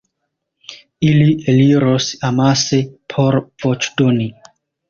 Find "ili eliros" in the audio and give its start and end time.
1.09-2.09